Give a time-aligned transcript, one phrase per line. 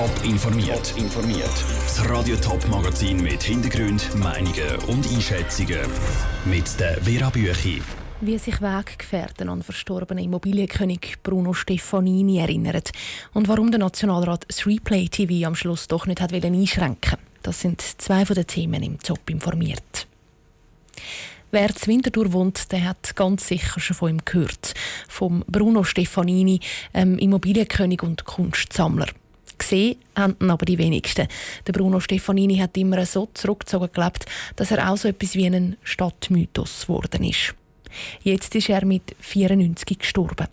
[0.00, 0.94] Top informiert.
[0.96, 1.52] informiert.
[1.84, 5.80] Das Radio Top Magazin mit Hintergrund, Meinungen und Einschätzungen
[6.46, 7.82] mit der Vera Büchi.
[8.22, 12.80] Wie sich Weggefährten an verstorbenen Immobilienkönig Bruno Stefanini erinnern
[13.34, 17.82] und warum der Nationalrat das Replay TV am Schluss doch nicht hat einschränken Das sind
[17.82, 20.06] zwei von den Themen im Top informiert.
[21.50, 24.72] Wer zu Winterthur wohnt, der hat ganz sicher schon von ihm gehört.
[25.08, 26.60] Vom Bruno Stefanini,
[26.94, 29.08] ähm, Immobilienkönig und Kunstsammler.
[29.60, 31.28] Gesehen haben aber die wenigsten.
[31.66, 35.76] Der Bruno Stefanini hat immer so zurückgezogen gelebt, dass er auch so etwas wie ein
[35.84, 37.54] Stadtmythos geworden ist.
[38.22, 40.48] Jetzt ist er mit 94 gestorben.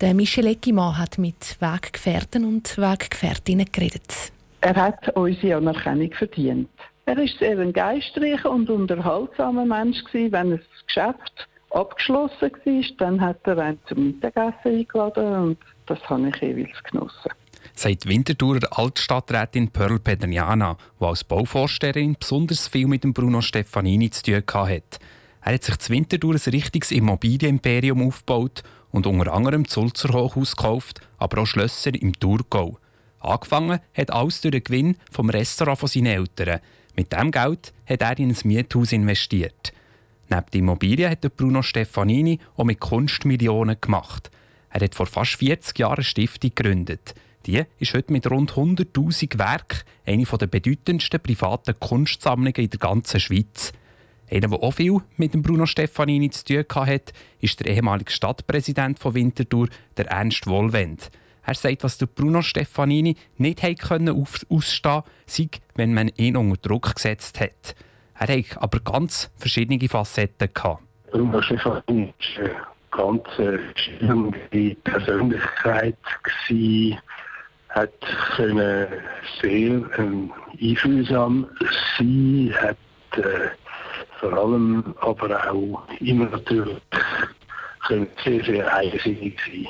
[0.00, 4.32] Der Michel Eckimann hat mit Weggefährten und Weggefährtinnen geredet.
[4.60, 6.68] Er hat unsere Anerkennung verdient.
[7.06, 10.32] Er war sehr ein geistreicher und unterhaltsamer Mensch gewesen.
[10.32, 16.28] Wenn das Geschäft abgeschlossen war, dann hat er einen zum Mittagessen eingeladen und das habe
[16.28, 17.30] ich jeweils genossen.
[17.78, 24.22] Sagt Winterthurer Altstadträtin Pearl Pedernjana, die als Bauvorsteherin besonders viel mit dem Bruno Stefanini zu
[24.22, 24.98] tun hatte.
[25.42, 31.02] Er hat sich zu Winterthur ein richtiges Immobilienimperium aufgebaut und unter anderem Sulzer Hochhaus gekauft,
[31.18, 32.78] aber auch Schlösser im Thurgau.
[33.20, 36.60] Angefangen hat alles durch den Gewinn vom Restaurant von seinen Eltern.
[36.96, 39.74] Mit diesem Geld hat er in ein Miethaus investiert.
[40.30, 44.30] Neben der Immobilie hat Bruno Stefanini auch mit Kunst Millionen gemacht.
[44.70, 47.14] Er hat vor fast 40 Jahren eine Stiftung gegründet.
[47.46, 53.20] Die ist heute mit rund 100.000 Werken eine der bedeutendsten privaten Kunstsammlungen in der ganzen
[53.20, 53.72] Schweiz.
[54.28, 58.98] Einer, der auch viel mit dem Bruno Stefanini zu tun hatte, ist der ehemalige Stadtpräsident
[58.98, 61.12] von Winterthur, der Ernst Wohlwend.
[61.44, 66.96] Er sagt, was der Bruno Stefanini nicht können ausstehen sei, wenn man ihn unter Druck
[66.96, 67.76] gesetzt hat.
[68.18, 70.48] Er hatte aber ganz verschiedene Facetten.
[70.52, 70.82] Gehabt.
[71.12, 72.12] Bruno Stefanini
[72.96, 73.22] war eine ganz
[73.76, 75.96] schillernde Persönlichkeit.
[76.48, 76.98] Er
[77.76, 77.92] hat
[78.42, 81.46] sehr ähm, einfühlsam
[81.98, 82.76] sein, hat
[83.18, 83.50] äh,
[84.18, 86.78] vor allem aber auch immer natürlich
[87.88, 89.66] sehr, sehr eigensinnig sein.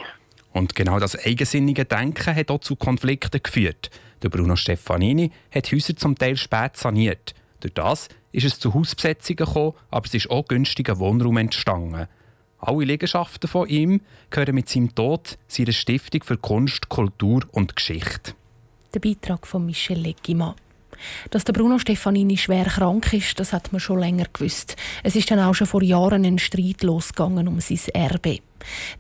[0.53, 3.91] Und genau das eigensinnige Denken hat auch zu Konflikten geführt.
[4.22, 7.34] Der Bruno Stefanini hat Häuser zum Teil spät saniert.
[7.60, 12.06] Durch das ist es zu Hausbesetzungen gekommen, aber es ist auch günstiger Wohnraum entstanden.
[12.66, 18.34] Alle Liegenschaften von ihm gehören mit seinem Tod seiner Stiftung für Kunst, Kultur und Geschichte.
[18.93, 20.56] Der Beitrag von Michel Leggimann.
[21.31, 24.75] Dass der Bruno Stefanini schwer krank ist, das hat man schon länger gewusst.
[25.05, 28.41] Es ist dann auch schon vor Jahren ein Streit losgegangen um sein Erbe.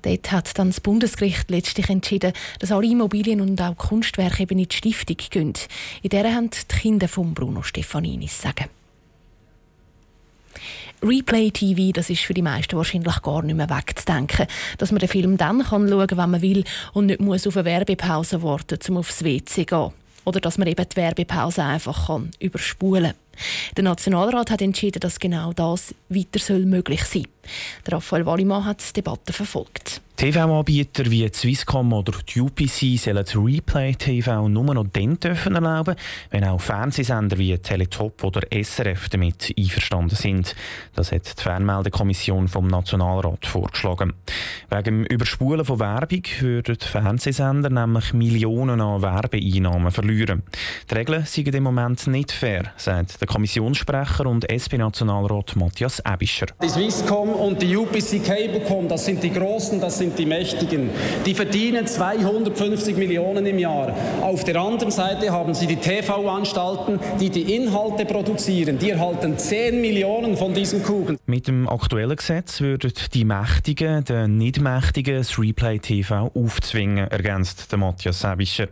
[0.02, 4.68] Dort hat dann das Bundesgericht letztlich entschieden, dass alle Immobilien und auch Kunstwerke eben in
[4.68, 5.54] die Stiftung gehen.
[6.02, 8.66] In der haben die Kinder von Bruno Stefanini sagen.
[11.02, 14.46] Replay TV, das ist für die meisten wahrscheinlich gar nicht mehr wegzudenken.
[14.78, 17.56] Dass man den Film dann kann schauen kann, wenn man will und nicht muss auf
[17.56, 19.92] eine Werbepause warten, um aufs WC zu gehen
[20.26, 23.74] oder dass man eben die Werbepause einfach kann überspulen kann.
[23.76, 27.35] Der Nationalrat hat entschieden, dass genau das weiter möglich sein soll.
[27.88, 30.00] Raphael Wallimann hat die Debatte verfolgt.
[30.16, 35.94] TV-Anbieter wie Swisscom oder die UPC sollen Replay TV nur noch dann dürfen erlauben,
[36.30, 40.56] wenn auch Fernsehsender wie Teletop oder SRF damit einverstanden sind.
[40.94, 44.14] Das hat die Fernmeldekommission vom Nationalrat vorgeschlagen.
[44.70, 50.44] Wegen dem Überspulen von Werbung würden die Fernsehsender nämlich Millionen an Werbeeinnahmen verlieren.
[50.90, 56.46] Die Regeln sind im Moment nicht fair, sagt der Kommissionssprecher und SP-Nationalrat Matthias Ebischer.
[56.62, 60.90] Die Swisscom und die UPC Cablecom, das sind die großen, das sind die Mächtigen.
[61.24, 63.94] Die verdienen 250 Millionen im Jahr.
[64.22, 68.78] Auf der anderen Seite haben sie die TV-Anstalten, die die Inhalte produzieren.
[68.78, 71.18] Die erhalten 10 Millionen von diesem Kuchen.
[71.26, 78.20] Mit dem aktuellen Gesetz würden die Mächtigen den Nicht-Mächtigen das Replay TV aufzwingen, ergänzt Matthias
[78.20, 78.68] Sebischer.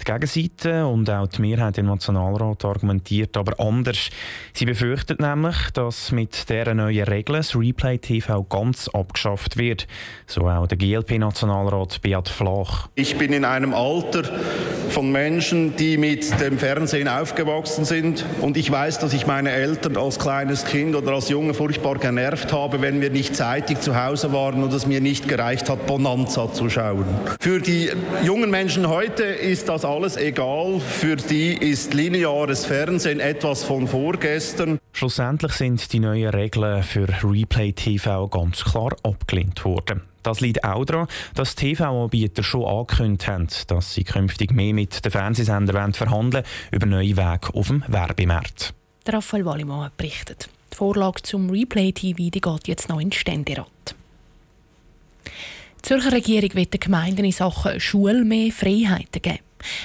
[0.00, 4.10] Die Gegenseite und auch die Mehrheit im Nationalrat argumentiert aber anders.
[4.52, 9.86] Sie befürchtet nämlich, dass mit dieser neuen Regel das Replay TV ganz abgeschafft wird.
[10.26, 12.88] So auch der GLP-Nationalrat Beat Flach.
[12.94, 14.22] Ich bin in einem Alter
[14.90, 18.24] von Menschen, die mit dem Fernsehen aufgewachsen sind.
[18.40, 22.52] Und ich weiß, dass ich meine Eltern als kleines Kind oder als Junge furchtbar genervt
[22.52, 26.52] habe, wenn wir nicht zeitig zu Hause waren und es mir nicht gereicht hat, Bonanza
[26.52, 27.04] zu schauen.
[27.40, 27.90] Für die
[28.22, 30.80] jungen Menschen heute ist das alles egal.
[30.80, 34.78] Für die ist lineares Fernsehen etwas von vorgestern.
[34.92, 40.02] Schlussendlich sind die neuen Regeln für Replay TV ganz klar abgelehnt worden.
[40.22, 45.12] Das liegt auch daran, dass TV-Anbieter schon angekündigt haben, dass sie künftig mehr mit den
[45.12, 48.74] Fernsehsendern verhandeln über neue Wege auf dem Werbemarkt.
[49.08, 50.48] Raphael Wallimann hat berichtet.
[50.72, 53.94] Die Vorlage zum Replay-TV geht jetzt noch in den Ständerat.
[55.86, 59.38] Die Zürcher Regierung will den Gemeinden in Sachen Schule mehr Freiheiten geben.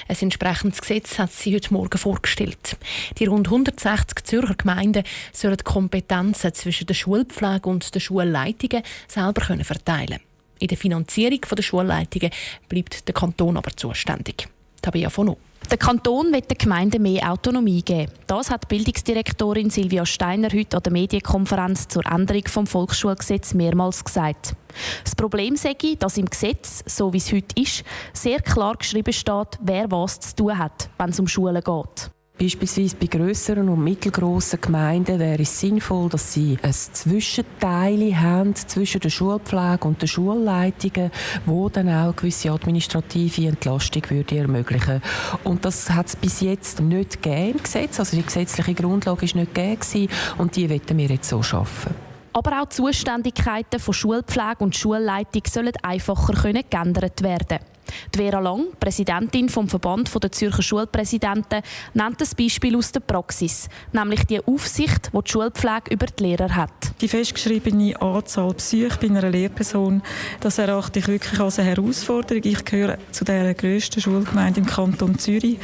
[0.08, 2.76] Ein entsprechendes Gesetz hat sie heute Morgen vorgestellt.
[3.20, 9.42] Die rund 160 Zürcher Gemeinden sollen die Kompetenzen zwischen der Schulpflege und den Schulleitungen selber
[9.42, 10.18] verteilen
[10.58, 12.32] In der Finanzierung der Schulleitungen
[12.68, 14.48] bleibt der Kanton aber zuständig.
[14.82, 15.36] Tabea von
[15.72, 18.12] der Kanton wird den Gemeinden mehr Autonomie geben.
[18.26, 24.54] Das hat Bildungsdirektorin Silvia Steiner heute an der Medienkonferenz zur Änderung des Volksschulgesetzes mehrmals gesagt.
[25.02, 29.58] Das Problem sei, dass im Gesetz, so wie es heute ist, sehr klar geschrieben steht,
[29.62, 32.10] wer was zu tun hat, wenn es um Schulen geht.
[32.42, 39.00] Beispielsweise bei grösseren und mittelgroßen Gemeinden wäre es sinnvoll, dass sie ein Zwischenteil haben zwischen
[39.00, 41.12] der Schulpflege und den Schulleitungen,
[41.46, 45.00] wo dann auch gewisse administrative Entlastung würde ermöglichen.
[45.44, 48.00] Und das hat es bis jetzt nicht gegeben im Gesetz.
[48.00, 51.94] Also die gesetzliche Grundlage ist nicht gegeben und die wollen wir jetzt so schaffen.
[52.32, 57.72] Aber auch die Zuständigkeiten von Schulpflege und Schulleitung sollen einfacher geändert werden können.
[58.14, 61.62] Die Vera Lang, Präsidentin vom Verband der Zürcher Schulpräsidenten,
[61.94, 66.54] nennt ein Beispiel aus der Praxis, nämlich die Aufsicht, die die Schulpflege über die Lehrer
[66.54, 66.70] hat.
[67.00, 70.02] Die festgeschriebene Anzahl Psyche bei einer Lehrperson,
[70.40, 72.42] das erachte ich wirklich als eine Herausforderung.
[72.44, 75.58] Ich gehöre zu der grössten Schulgemeinde im Kanton Zürich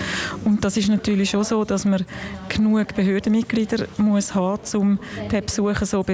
[0.44, 2.05] und das ist natürlich schon so, dass man
[2.49, 4.99] genug Behördenmitglieder muss haben, um
[5.31, 6.05] den Besuch so zu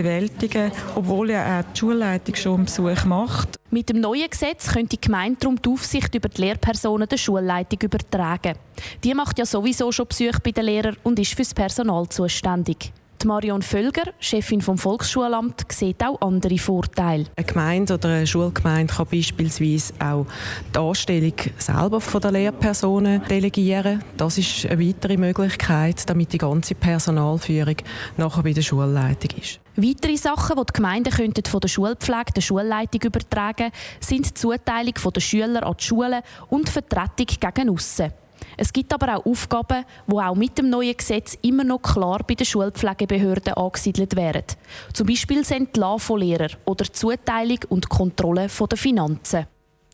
[0.48, 3.48] bewältigen, obwohl ja auch die Schulleitung schon einen Besuch macht.
[3.70, 7.80] Mit dem neuen Gesetz könnte die Gemeinde darum die Aufsicht über die Lehrpersonen der Schulleitung
[7.82, 8.54] übertragen.
[9.02, 12.92] Die macht ja sowieso schon Besuche bei den Lehrern und ist fürs Personal zuständig.
[13.24, 17.24] Die Marion Völger, Chefin vom Volksschulamt, sieht auch andere Vorteile.
[17.36, 20.26] Eine Gemeinde oder eine Schulgemeinde kann beispielsweise auch
[20.74, 24.04] die Anstellung selber von der Lehrpersonen delegieren.
[24.18, 27.76] Das ist eine weitere Möglichkeit, damit die ganze Personalführung
[28.18, 29.58] nachher bei der Schulleitung ist.
[29.74, 34.94] Weitere Sachen, die die Gemeinden könnten von der Schulpflege der Schulleitung übertragen sind die Zuteilung
[35.14, 38.12] der Schüler an die Schulen und die Vertretung gegen aussen.
[38.56, 42.34] Es gibt aber auch Aufgaben, die auch mit dem neuen Gesetz immer noch klar bei
[42.34, 44.44] den Schulpflegebehörden angesiedelt werden.
[44.92, 49.46] Zum Beispiel das Entlassen von Lehrern oder die Zuteilung und Kontrolle der Finanzen.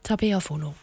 [0.03, 0.75] Tabea Fono.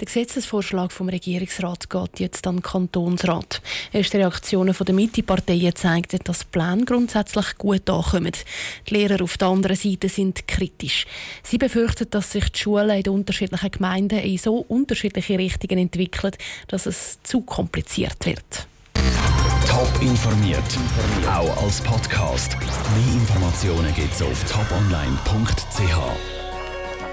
[0.00, 3.60] Der Gesetzesvorschlag vom Regierungsrat geht jetzt an den Kantonsrat.
[3.92, 8.32] Erste Reaktionen der Mitte-Parteien zeigen, dass Pläne grundsätzlich gut ankommen.
[8.88, 11.06] Die Lehrer auf der anderen Seite sind kritisch.
[11.42, 16.32] Sie befürchten, dass sich die Schulen in den unterschiedlichen Gemeinden in so unterschiedliche Richtungen entwickeln,
[16.68, 18.66] dass es zu kompliziert wird.
[19.68, 20.78] Top informiert,
[21.28, 22.56] auch als Podcast.
[22.58, 26.45] Mehr Informationen gibt es auf toponline.ch.